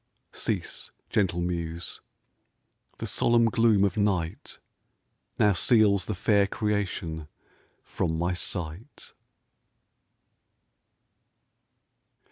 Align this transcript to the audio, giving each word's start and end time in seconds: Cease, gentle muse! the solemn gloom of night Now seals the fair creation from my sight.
Cease, 0.31 0.89
gentle 1.11 1.41
muse! 1.41 2.01
the 2.97 3.05
solemn 3.05 3.45
gloom 3.45 3.83
of 3.83 3.97
night 3.97 4.57
Now 5.37 5.53
seals 5.53 6.07
the 6.07 6.15
fair 6.15 6.47
creation 6.47 7.27
from 7.83 8.17
my 8.17 8.33
sight. 8.33 9.13